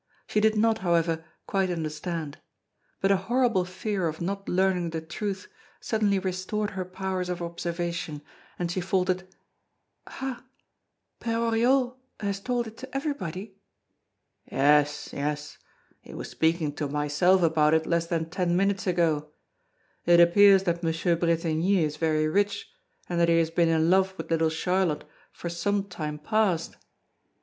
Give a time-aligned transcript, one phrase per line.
[0.25, 2.39] She did not, however, quite understand;
[3.01, 5.47] but a horrible fear of not learning the truth
[5.79, 8.23] suddenly restored her powers of observation,
[8.57, 9.27] and she faltered:
[10.07, 10.43] "Ha!
[11.21, 13.57] Père Oriol has told it to everybody?"
[14.51, 15.59] "Yes, yes.
[16.01, 19.29] He was speaking to myself about it less than ten minutes ago.
[20.07, 21.19] It appears that M.
[21.19, 22.71] Bretigny is very rich,
[23.07, 26.77] and that he has been in love with little Charlotte for some time past.